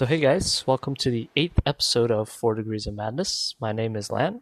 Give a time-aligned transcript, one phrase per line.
[0.00, 3.54] So, hey guys, welcome to the eighth episode of Four Degrees of Madness.
[3.60, 4.40] My name is Lan,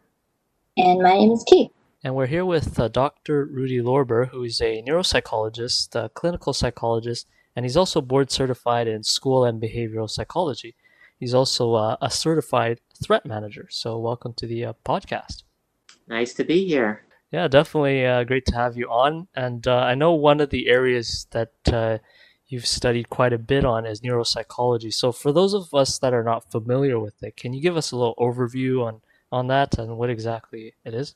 [0.77, 1.73] And my name is Kate.
[2.05, 3.45] and we're here with uh, Dr.
[3.45, 7.27] Rudy Lorber, who is a neuropsychologist, a clinical psychologist,
[7.57, 10.77] and he's also board certified in school and behavioral psychology.
[11.19, 13.67] He's also uh, a certified threat manager.
[13.69, 15.43] So, welcome to the uh, podcast.
[16.07, 17.03] Nice to be here.
[17.33, 19.27] Yeah, definitely uh, great to have you on.
[19.35, 21.99] And uh, I know one of the areas that uh,
[22.49, 24.93] you've studied quite a bit on is neuropsychology.
[24.93, 27.93] So, for those of us that are not familiar with it, can you give us
[27.93, 31.15] a little overview on, on that and what exactly it is?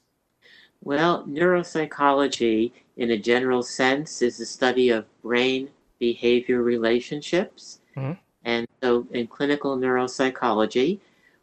[0.83, 7.81] Well, neuropsychology, in a general sense, is the study of brain behavior relationships.
[7.97, 8.19] Mhm.
[8.45, 11.01] And so, in clinical neuropsychology,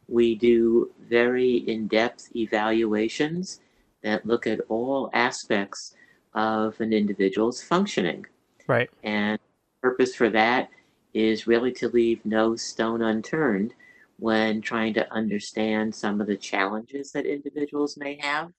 [0.08, 3.62] we do very in depth evaluations
[4.02, 5.96] that look at all aspects
[6.34, 8.26] of an individual's functioning.
[8.68, 8.90] Right.
[9.04, 9.40] And
[9.82, 10.70] purpose for that
[11.14, 13.74] is really to leave no stone unturned
[14.18, 18.52] when trying to understand some of the challenges that individuals may have,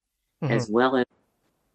[0.43, 0.51] Mhm.
[0.53, 1.05] as well as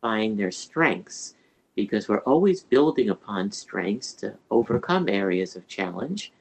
[0.01, 1.35] find their strengths,
[1.75, 6.31] because we're always building upon strengths to overcome areas of challenge.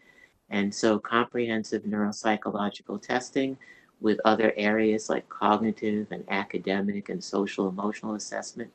[0.51, 3.59] And so, comprehensive neuropsychological testing
[4.01, 8.71] with other areas like cognitive and academic and social emotional assessment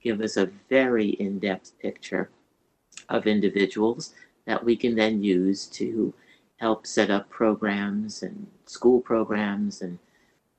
[0.00, 2.30] give us a very in depth picture
[3.10, 4.14] of individuals
[4.46, 6.14] that we can then use to
[6.56, 9.98] help set up programs and school programs and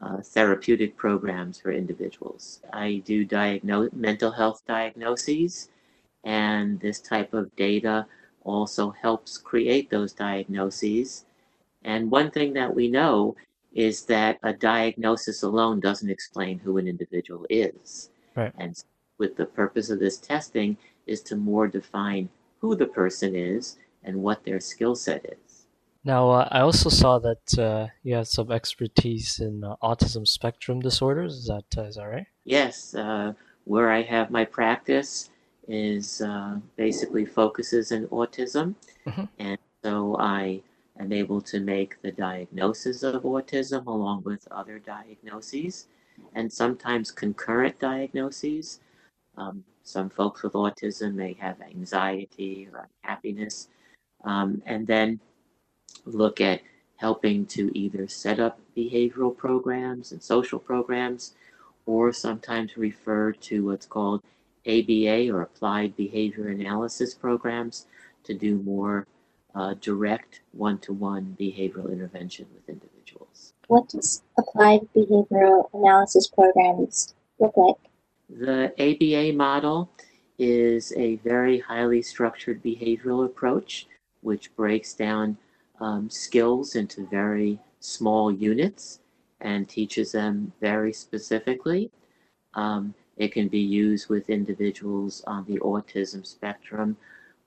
[0.01, 2.59] uh, therapeutic programs for individuals.
[2.73, 5.69] I do diagnose mental health diagnoses,
[6.23, 8.07] and this type of data
[8.43, 11.25] also helps create those diagnoses.
[11.83, 13.35] And one thing that we know
[13.73, 18.09] is that a diagnosis alone doesn't explain who an individual is.
[18.35, 18.51] Right.
[18.57, 18.75] And
[19.17, 22.29] with the purpose of this testing is to more define
[22.61, 25.65] who the person is and what their skill set is.
[26.03, 30.79] Now, uh, I also saw that uh, you have some expertise in uh, autism spectrum
[30.79, 31.33] disorders.
[31.35, 32.25] Is that uh, is that right?
[32.43, 33.33] Yes, uh,
[33.65, 35.29] where I have my practice
[35.67, 38.73] is uh, basically focuses in autism,
[39.05, 39.27] Mhm.
[39.37, 40.61] and so I
[40.99, 45.87] am able to make the diagnosis of autism along with other diagnoses,
[46.33, 48.79] and sometimes concurrent diagnoses.
[49.37, 53.69] Um, some folks with autism may have anxiety or unhappiness,
[54.23, 55.19] um, and then
[56.05, 56.61] look at
[56.97, 61.33] helping to either set up behavioral programs and social programs
[61.85, 64.21] or sometimes refer to what's called
[64.67, 67.87] ABA or Applied Behavior Analysis programs
[68.23, 69.07] to do more
[69.55, 73.53] uh, direct one to one behavioral intervention with individuals.
[73.67, 77.90] What does applied behavioral analysis programs look like?
[78.39, 79.89] The ABA model
[80.39, 83.87] is a very highly structured behavioral approach
[84.21, 85.37] which breaks down
[85.81, 89.01] um, skills into very small units
[89.41, 91.91] and teaches them very specifically.
[92.53, 96.95] Um, it can be used with individuals on the autism spectrum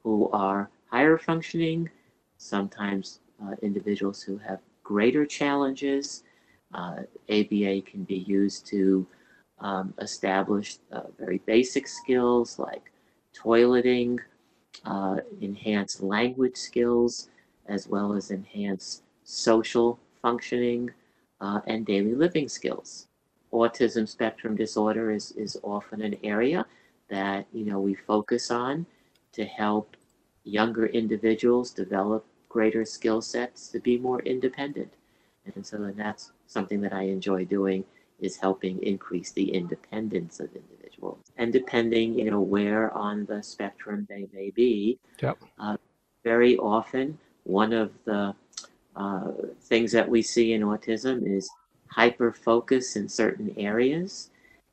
[0.03, 1.89] who are higher functioning,
[2.37, 6.25] sometimes uh, individuals who have greater challenges.
[6.75, 9.07] Uh, ABA can be used to
[9.61, 12.91] um, establish uh, very basic skills like
[13.35, 14.19] toileting,
[14.85, 17.29] uh, enhance language skills,
[17.67, 20.91] as well as enhance social functioning
[21.41, 23.09] uh, and daily living skills.
[23.53, 26.67] Autism spectrum disorder is, is often an area
[27.09, 28.87] that you know we focus on
[29.33, 29.97] to help
[30.45, 34.93] younger individuals develop greater skill sets to be more independent.
[35.55, 37.85] And so then that's something that I enjoy doing
[38.21, 41.19] is helping increase the independence of individuals.
[41.37, 45.39] And depending, you know, where on the spectrum they may be, Yep.
[45.59, 45.77] uh,
[46.23, 48.35] very often one of the
[48.97, 49.33] uh,
[49.63, 51.51] things that we see in autism is
[51.89, 54.31] hyper focus in certain areas,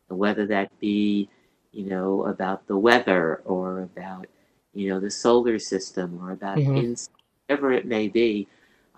[0.08, 1.30] whether that be,
[1.72, 4.28] you know, about the weather or about,
[4.74, 6.78] you know, the solar system or about Mhm.
[6.78, 7.10] ins-
[7.48, 8.48] whatever it may be.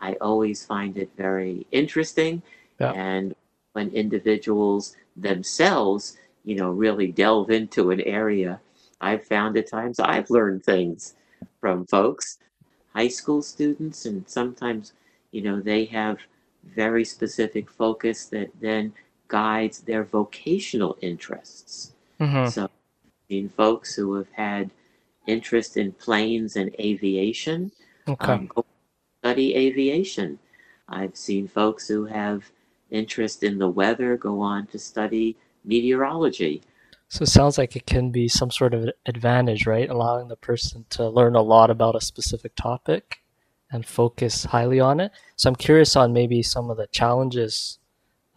[0.02, 2.42] I always find it very interesting.
[2.80, 2.92] Yeah.
[2.92, 3.36] And
[3.74, 8.60] when individuals themselves, you know, really delve into an area,
[9.02, 11.16] I've found at times I've learned things
[11.60, 12.40] from folks,
[12.94, 14.94] high school students, and sometimes,
[15.32, 16.20] you know, they have
[16.64, 18.94] very specific focus that then
[19.28, 21.94] guides their vocational interests.
[22.20, 22.50] Mm-hmm.
[22.50, 22.70] So,
[23.30, 24.70] seen folks who have had
[25.28, 27.72] interest in planes and aviation
[28.08, 28.34] Okay.
[28.34, 28.50] um,
[29.22, 30.40] study aviation.
[30.90, 32.52] I've seen folks who have
[32.94, 35.36] interest in the weather go on to study
[35.66, 36.62] meteorology.
[37.10, 39.90] So it sounds like it can be some sort of advantage, right?
[39.90, 43.22] Allowing the person to learn a lot about a specific topic
[43.72, 45.12] and focus highly on it.
[45.36, 47.80] So I'm curious on maybe some of the challenges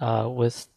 [0.01, 0.69] uh, with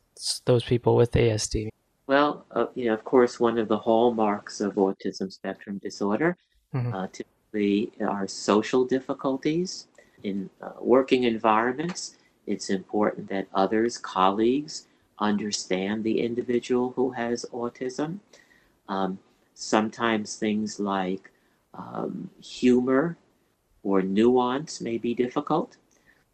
[0.45, 1.69] those people with ASD.
[2.07, 6.37] Well, uh, you know, of course, one of the hallmarks of autism spectrum disorder
[6.73, 6.93] Mhm.
[6.93, 9.87] uh, typically are social difficulties
[10.23, 12.15] in uh, working environments.
[12.49, 14.87] It's important that others, colleagues,
[15.19, 18.17] understand the individual who has autism.
[18.87, 19.19] Um,
[19.53, 21.29] sometimes things like
[21.75, 23.17] um, humor
[23.83, 25.77] or nuance may be difficult.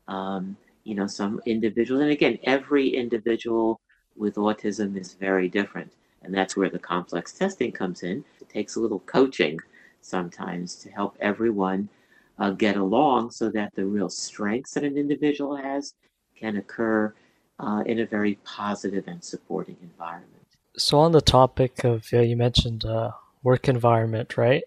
[0.08, 3.82] Um, you know, some individuals, and again, every individual
[4.16, 5.92] with autism is very different.
[6.24, 8.24] And that's where the complex testing comes in.
[8.40, 9.60] It takes a little coaching
[10.00, 11.90] sometimes to help everyone
[12.38, 15.94] uh, get along so that the real strengths that an individual has
[16.36, 17.14] can occur
[17.60, 20.32] uh, in a very positive and supporting environment.
[20.78, 23.12] So on the topic of you mentioned uh,
[23.44, 24.64] work environment, right?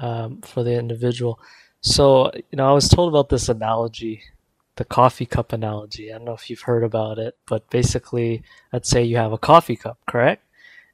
[0.00, 1.40] Um, for the individual.
[1.80, 4.22] So you know, I was told about this analogy,
[4.76, 6.12] the coffee cup analogy.
[6.12, 8.42] I don't know if you've heard about it, but basically,
[8.72, 10.44] let's say you have a coffee cup, correct?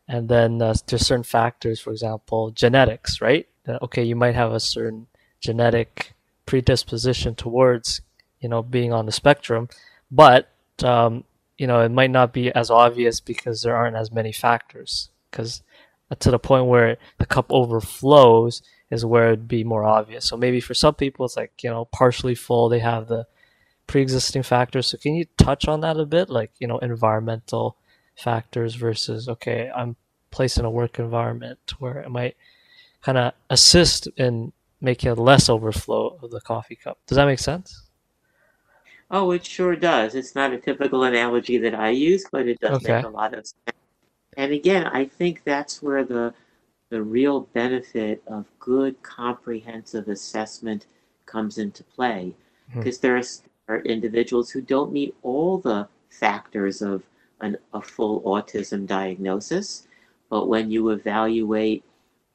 [0.09, 3.49] And then uh, there's certain factors, for example, genetics, right?
[3.69, 5.09] Okay, you might have a certain
[5.41, 8.01] genetic predisposition towards,
[8.41, 9.69] you know, being on the spectrum,
[10.11, 10.51] but
[10.85, 11.25] um,
[11.59, 15.11] you know, it might not be as obvious because there aren't as many factors.
[15.31, 15.63] Because
[16.19, 20.25] to the point where the cup overflows is where it'd be more obvious.
[20.25, 23.27] So maybe for some people, it's like, you know, partially full, they have the
[23.87, 24.87] pre existing factors.
[24.87, 26.29] So can you touch on that a bit?
[26.29, 27.77] Like, you know, environmental
[28.15, 29.97] factors versus, okay, I'm
[30.31, 32.37] placed in a work environment where it might
[33.03, 36.99] kind of assist in making a less overflow of the coffee cup.
[37.07, 37.83] Does that make sense?
[39.11, 40.15] Oh, it sure does.
[40.15, 42.97] It's not a typical analogy that I use, but it does Okay.
[42.97, 43.79] make a lot of sense.
[44.37, 46.35] And again, I think that's where the
[46.89, 50.87] the real benefit of good comprehensive assessment
[51.25, 52.33] comes into play.
[52.73, 52.79] Hmm.
[52.79, 57.03] Because there are, s- are individuals who don't meet all the factors of
[57.41, 59.89] an, a full autism diagnosis,
[60.31, 61.83] but when you evaluate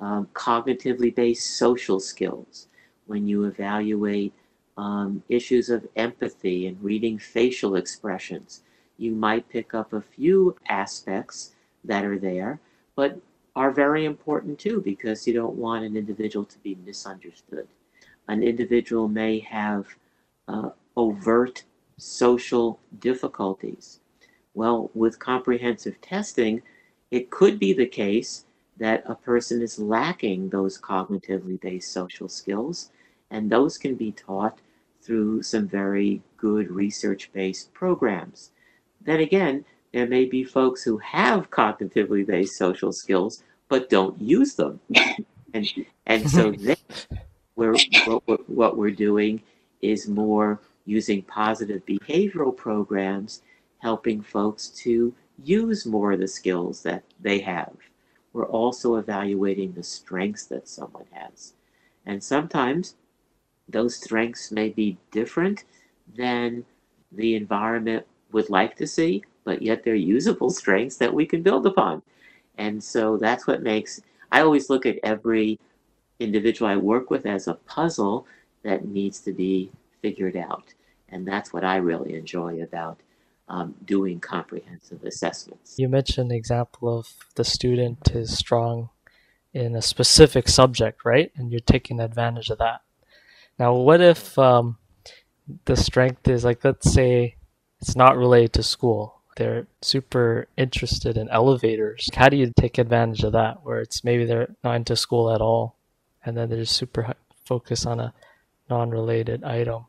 [0.02, 2.68] um, cognitively based social skills,
[3.06, 4.34] when you evaluate
[4.78, 8.64] um, issues of empathy and reading facial expressions.
[8.98, 11.54] You might pick up a few aspects
[11.84, 12.60] that are there,
[12.96, 13.20] but
[13.56, 17.68] are very important too because you don't want an individual to be misunderstood.
[18.28, 19.88] An individual may have
[20.48, 21.64] uh, overt
[21.98, 24.00] social difficulties.
[24.54, 26.62] Well, with comprehensive testing,
[27.10, 28.46] it could be the case
[28.82, 32.90] that a person is lacking those cognitively based social skills
[33.30, 34.58] and those can be taught
[35.04, 38.50] through some very good research based programs.
[39.00, 44.56] Then again, there may be folks who have cognitively based social skills but don't use
[44.56, 44.80] them.
[45.54, 45.68] and,
[46.08, 46.76] and so then
[47.56, 47.76] we're,
[48.06, 49.44] what, we're, what we're doing
[49.84, 53.44] is more using positive behavioral programs,
[53.78, 55.14] helping folks to
[55.44, 57.72] use more of the skills that they have.
[58.34, 61.54] We're also evaluating the strengths that someone has.
[62.06, 62.96] And sometimes
[63.68, 65.66] those strengths may be different
[66.16, 66.66] than
[67.12, 71.66] the environment would like to see, but yet they're usable strengths that we can build
[71.66, 72.02] upon.
[72.58, 74.02] And so that's what makes,
[74.32, 75.60] I always look at every
[76.20, 78.28] individual I work with as a puzzle
[78.64, 80.74] that needs to be figured out.
[81.10, 83.00] And that's what I really enjoy about
[83.52, 85.76] um, doing comprehensive assessments.
[85.78, 88.90] You mentioned an example of the student is strong
[89.54, 91.32] in a specific subject, right?
[91.36, 92.82] And you're taking advantage of that.
[93.60, 94.78] Now, what if um,
[95.66, 97.36] the strength is like, let's say
[97.82, 99.20] it's not related to school?
[99.36, 102.10] They're super interested in elevators.
[102.14, 103.66] How do you take advantage of that?
[103.66, 105.76] Where it's maybe they're not into school at all,
[106.24, 108.14] and then they're just super focused on a
[108.70, 109.88] non-related item.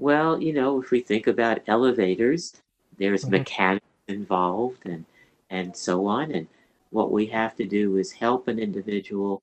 [0.00, 2.54] Well, you know, if we think about elevators,
[2.98, 3.30] there's Mhm.
[3.30, 5.04] mechanics involved and
[5.50, 6.32] and so on.
[6.32, 6.48] And
[6.90, 9.42] what we have to do is help an individual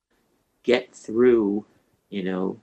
[0.64, 1.64] get through,
[2.10, 2.60] you know,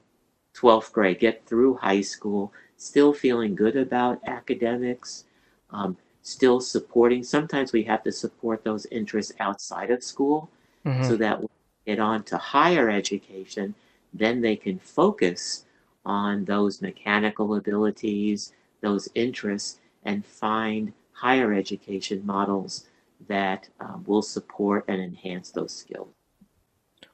[0.54, 5.25] 12th grade, get through high school, still feeling good about academics,
[5.72, 7.24] um, still supporting.
[7.24, 10.50] Sometimes we have to support those interests outside of school
[10.86, 11.02] Mhm.
[11.02, 11.50] so that when
[11.86, 13.75] they get on to higher education,
[14.14, 15.66] then they can focus
[16.05, 22.85] on those mechanical abilities, those interests, and find higher education models
[23.27, 26.09] that um, will support and enhance those skills.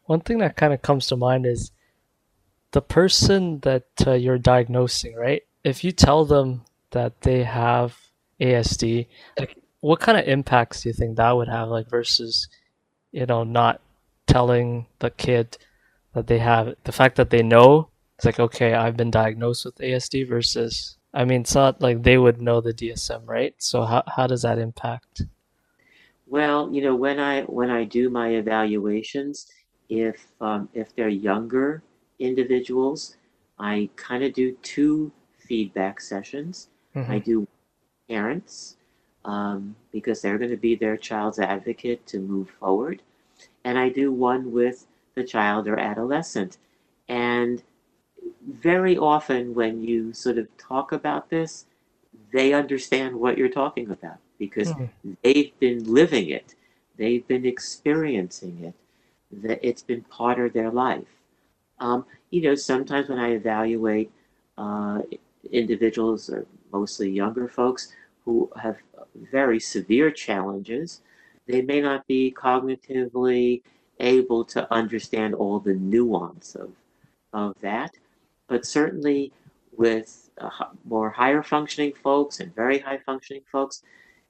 [0.05, 1.71] One thing that kind of comes to mind is
[2.71, 5.43] the person that uh, you're diagnosing, right?
[5.63, 7.98] If you tell them that they have
[8.39, 9.07] ASD,
[9.38, 12.48] like what kind of impacts do you think that would have, like versus,
[13.12, 13.81] you know, not
[14.25, 15.57] telling the kid
[16.13, 17.90] that they have the fact that they know
[18.22, 22.20] it's like okay, I've been diagnosed with ASD versus I mean, it's not like they
[22.20, 23.56] would know the DSM, right?
[23.58, 25.24] So how how does that impact?
[26.28, 29.48] Well, you know, when I when I do my evaluations,
[29.90, 31.82] if um, if they're younger
[32.20, 33.18] individuals,
[33.58, 36.70] I kind of do two feedback sessions.
[36.96, 37.12] Mm-hmm.
[37.12, 37.48] I do
[38.08, 38.78] parents
[39.25, 43.01] um, because they're going to be their child's advocate to move forward,
[43.63, 44.86] and I do one with
[45.16, 46.60] the child or adolescent.
[47.10, 47.63] And
[48.48, 51.65] very often, when you sort of talk about this,
[52.33, 54.86] they understand what you're talking about because Mm-hmm.
[55.24, 56.55] they've been living it,
[56.98, 58.74] they've been experiencing it,
[59.43, 61.07] that it's been part of their life.
[61.79, 64.12] Um, you know, sometimes when I evaluate
[64.57, 65.01] uh,
[65.51, 67.93] individuals, or mostly younger folks,
[68.25, 68.77] who have
[69.31, 71.01] very severe challenges,
[71.48, 73.62] they may not be cognitively
[74.00, 76.71] able to understand all the nuance of,
[77.33, 77.91] of that.
[78.51, 79.31] But certainly
[79.77, 80.50] with uh,
[80.84, 83.81] more higher functioning folks and very high functioning folks,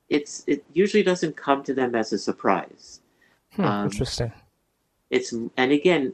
[0.09, 3.01] it's it usually doesn't come to them as a surprise.
[3.55, 4.31] Hmm, Um, interesting.
[5.09, 6.13] it's and again,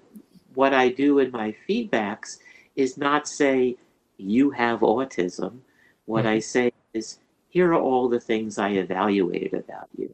[0.53, 2.39] what I do in my feedbacks
[2.77, 3.75] is not say
[4.15, 5.59] you have autism.
[6.05, 10.09] What I say is here are all the things I evaluated about you.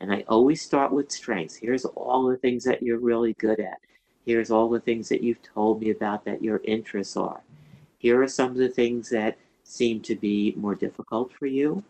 [0.00, 1.54] And I always start with strengths.
[1.54, 3.78] Here's all the things that you're really good at.
[4.28, 7.40] Here's all the things that you've told me about that your interests are.
[7.96, 11.82] Here are some of the things that seem to be more difficult for you.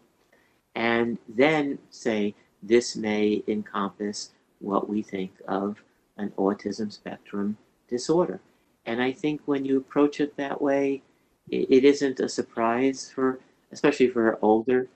[0.77, 4.31] And then say, this may encompass
[4.61, 5.83] what we think of
[6.17, 7.57] an autism spectrum
[7.89, 8.39] disorder.
[8.87, 11.03] And I think when you approach it that way,
[11.51, 13.41] it, it isn't a surprise for,
[13.73, 14.87] especially for older,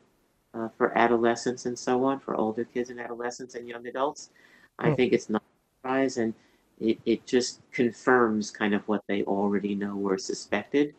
[0.54, 4.30] uh, for adolescents and so on, for older kids and adolescents and young adults.
[4.78, 4.94] I Hmm.
[4.94, 6.34] think it's not a surprise and
[6.82, 10.94] it, it just confirms kind of what they already know or suspected.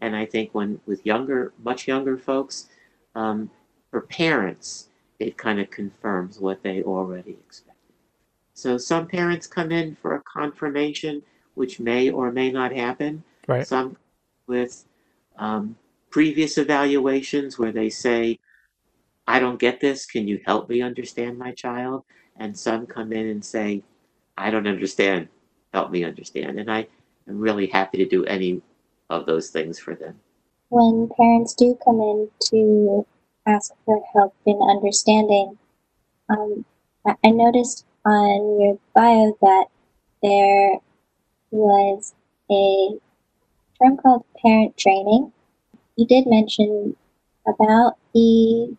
[0.00, 2.68] And I think when with younger, much younger folks,
[3.14, 3.50] um,
[3.90, 7.72] for parents, it kind of confirms what they already expected.
[8.54, 11.22] So some parents come in for a confirmation,
[11.54, 13.22] which may or may not happen.
[13.46, 13.66] Right.
[13.66, 13.96] Some
[14.46, 14.84] with
[15.38, 15.76] um,
[16.10, 18.38] previous evaluations where they say,
[19.26, 20.04] I don't get this.
[20.04, 22.04] Can you help me understand my child?
[22.36, 23.82] And some come in and say,
[24.36, 25.28] I don't understand.
[25.72, 26.58] Help me understand.
[26.58, 26.86] And I
[27.28, 28.62] am really happy to do any
[29.10, 30.18] of those things for them.
[30.68, 33.06] When parents do come in to
[33.46, 35.58] ask for help in understanding,
[36.28, 36.64] um,
[37.06, 39.66] I, noticed on your bio that
[40.22, 40.78] there
[41.50, 42.14] was
[42.50, 42.98] a
[43.78, 45.32] term called parent training.
[45.96, 46.96] You did mention
[47.46, 48.76] about the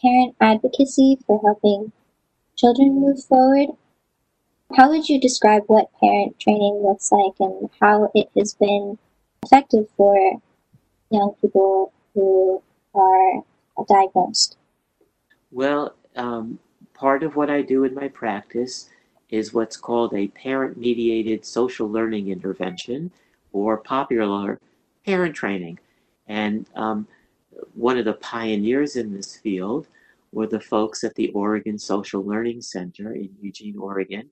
[0.00, 1.92] parent advocacy for helping
[2.56, 3.70] children move forward.
[4.76, 8.98] How would you describe what parent training looks like and how it has been
[9.42, 10.40] effective for
[11.10, 12.62] young people who
[12.94, 13.42] are
[13.88, 14.56] diagnosed?
[15.50, 16.58] Well, um,
[16.92, 18.90] part of what I do in my practice
[19.30, 23.10] is what's called a parent mediated social learning intervention
[23.52, 24.60] or popular
[25.04, 25.78] parent training.
[26.26, 27.06] And um,
[27.74, 29.86] one of the pioneers in this field
[30.32, 34.28] were the folks at the Oregon Social Learning Center in Eugene, Oregon.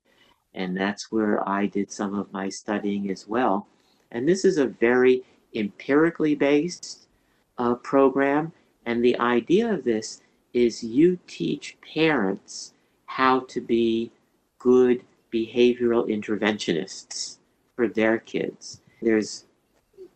[0.56, 3.68] And that's where I did some of my studying as well.
[4.10, 5.22] And this is a very
[5.54, 7.06] empirically based
[7.58, 8.52] uh, program.
[8.86, 10.22] And the idea of this
[10.52, 12.72] is you teach parents
[13.06, 14.10] how to be
[14.58, 17.38] good behavioral interventionists
[17.75, 18.80] for their kids.
[19.02, 19.44] There's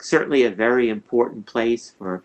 [0.01, 2.23] certainly a very important place for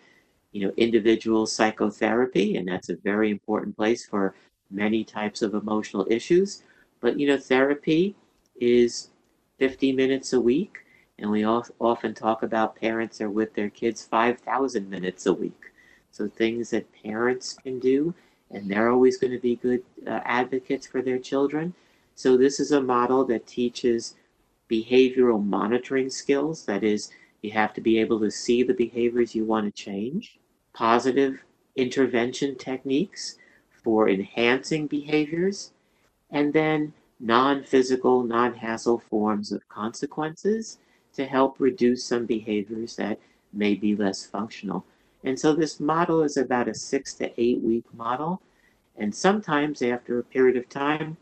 [0.52, 4.34] you know individual psychotherapy and that's a very important place for
[4.70, 6.62] many types of emotional issues
[7.00, 8.14] but you know therapy
[8.60, 9.10] is
[9.58, 10.78] 50 minutes a week
[11.18, 15.72] and we often talk about parents are with their kids 5000 minutes a week.
[16.10, 18.14] So things that parents can do
[18.50, 21.74] and they're always going to be good uh, advocates for their children.
[22.14, 24.14] So this is a model that teaches
[24.70, 26.64] behavioral monitoring skills.
[26.66, 27.10] That is
[27.42, 30.38] you have to be able to see the behaviors you want to change.
[30.74, 31.44] Positive
[31.76, 33.36] intervention techniques
[33.70, 35.72] for enhancing behaviors,
[36.30, 40.78] and then non physical, non hassle forms of consequences
[41.14, 43.18] to help reduce some behaviors that
[43.52, 44.84] may be less functional.
[45.24, 48.40] And so this model is about a six to eight week model.
[48.96, 51.16] And sometimes after a period of time,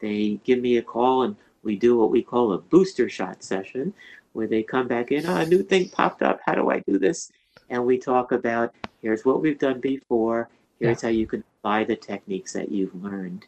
[0.00, 3.92] they give me a call and we do what we call a booster shot session
[4.32, 6.40] where they come back in, oh, a new thing popped up.
[6.44, 7.30] How do I do this?
[7.68, 11.96] And we talk about here's what we've done before, here's how you can apply the
[11.96, 13.46] techniques that you've learned.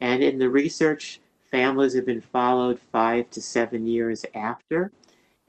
[0.00, 4.92] And in the research, families have been followed five to seven years after.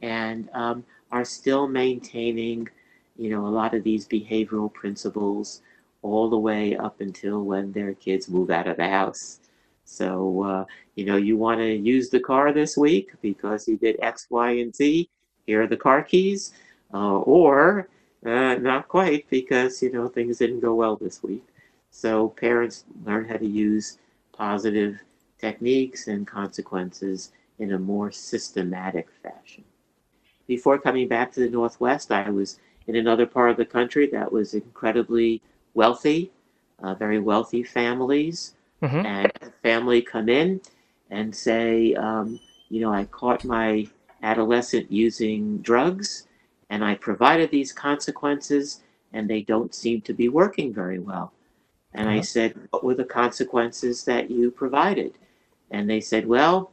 [0.02, 2.70] And um, are still maintaining,
[3.18, 5.62] you know, a lot of these behavioral principles
[6.02, 9.40] all the way up until when their kids move out of the house.
[9.86, 10.66] So, uh,
[10.96, 14.52] you know, you want to use the car this week because you did X, Y,
[14.52, 15.10] and Z.
[15.46, 16.54] Here are the car keys.
[16.94, 17.88] Uh, or
[18.26, 21.44] uh, not quite because, you know, things didn't go well this week.
[21.92, 23.98] So parents learn how to use
[24.40, 24.98] positive
[25.38, 29.66] techniques and consequences in a more systematic fashion.
[30.48, 34.32] Before coming back to the Northwest, I was in another part of the country that
[34.32, 35.42] was incredibly
[35.74, 36.32] wealthy,
[36.82, 38.56] uh, very wealthy families.
[38.82, 39.06] Mm-hmm.
[39.06, 40.62] And a family come in
[41.12, 43.88] and say, um, you know, I caught my
[44.24, 46.28] adolescent using drugs
[46.70, 48.82] and I provided these consequences
[49.12, 51.34] and they don't seem to be working very well.
[51.94, 52.24] And I uh-huh.
[52.24, 55.16] said, What were the consequences that you provided?
[55.72, 56.72] And they said, Well,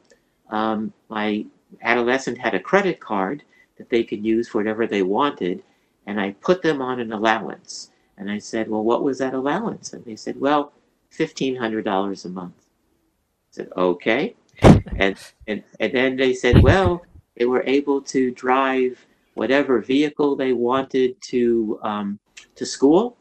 [0.50, 1.46] um, my
[1.82, 3.42] adolescent had a credit card
[3.78, 5.62] that they could use for whatever they wanted,
[6.06, 7.90] and I put them on an allowance.
[8.18, 9.92] And I said, Well, what was that allowance?
[9.92, 10.72] And they said, Well,
[11.12, 12.54] $1,500 a month.
[12.58, 14.34] I said, Okay.
[14.62, 17.04] and, and, and then they said, Well,
[17.36, 19.04] they were able to drive
[19.34, 22.18] whatever vehicle they wanted to um,
[22.54, 23.16] to school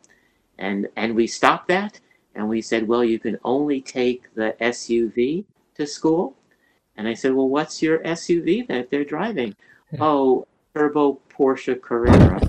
[0.57, 1.99] and, and we stopped that
[2.33, 5.45] and we said, well, you can only take the SUV
[5.75, 6.35] to school.
[6.97, 9.55] And I said, well, what's your SUV that they're driving?
[9.99, 12.41] oh, turbo Porsche Carrera.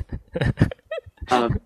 [1.29, 1.61] um,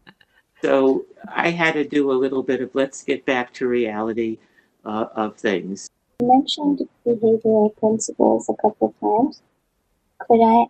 [0.62, 4.38] so I had to do a little bit of let's get back to reality
[4.85, 5.88] uh, of things.
[6.20, 9.42] You mentioned behavioral principles a couple times.
[10.18, 10.66] Could I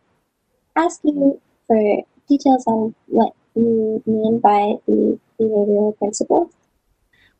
[0.77, 6.51] ask you for details on what you mean by the behavioral?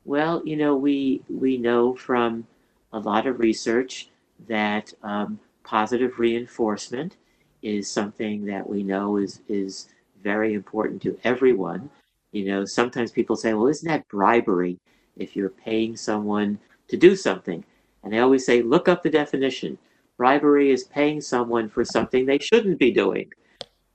[0.05, 2.47] Well, you know, we we know from
[2.93, 4.09] a lot of research
[4.49, 7.17] that um, positive reinforcement
[7.63, 9.89] is something that we know is is
[10.23, 11.91] very important to everyone.
[12.33, 14.79] You know, sometimes people say, "Well, isn't that bribery
[15.17, 16.59] if you're paying someone
[16.89, 17.65] to do something?"
[18.03, 19.79] And I always say, "Look up the definition.
[20.17, 23.33] Bribery is paying someone for something they shouldn't be doing.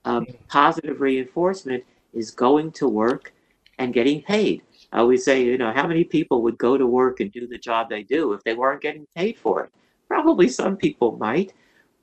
[0.05, 3.33] Um, positive reinforcement is going to work
[3.77, 4.61] and getting paid.
[4.91, 7.57] I always say, you know, how many people would go to work and do the
[7.57, 9.71] job they do if they weren't getting paid for it?
[10.07, 11.53] Probably some people might,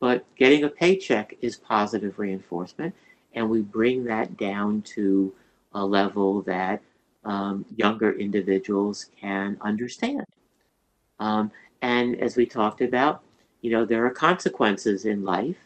[0.01, 2.95] but getting a paycheck is positive reinforcement.
[3.35, 5.33] And we bring that down to
[5.73, 6.83] a level that
[7.25, 10.27] um, younger individuals can understand.
[11.19, 13.23] Um, and as we talked about,
[13.63, 15.57] you know, there are consequences in life.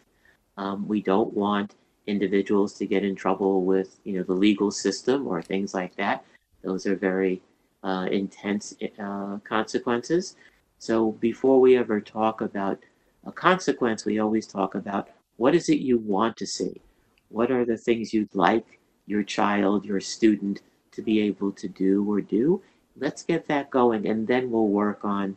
[0.59, 1.75] Um, we don't want
[2.07, 6.25] individuals to get in trouble with you know the legal system or things like that.
[6.63, 7.43] Those are very
[7.83, 10.37] uh, intense uh, consequences.
[10.79, 12.79] So before we ever talk about
[13.25, 16.81] a consequence, we always talk about what is it you want to see?
[17.29, 22.09] What are the things you'd like your child, your student to be able to do
[22.11, 22.63] or do?
[22.99, 25.37] Let's get that going, and then we'll work on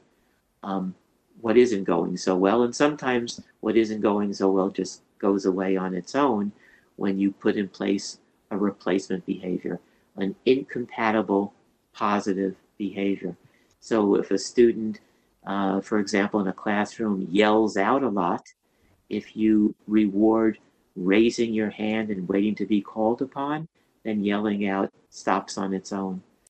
[0.63, 0.95] um,
[1.41, 2.63] what isn't going so well.
[2.63, 6.51] And sometimes what isn't going so well just goes away on its own
[6.95, 8.19] when you put in place
[8.51, 9.79] a replacement behavior,
[10.17, 11.53] an incompatible
[11.93, 13.36] positive behavior.
[13.79, 14.99] So if a student,
[15.45, 18.47] uh, for example, in a classroom yells out a lot,
[19.10, 20.58] if you reward
[20.95, 23.67] raising your hand and waiting to be called upon,
[24.03, 26.21] then yelling out stops on its own.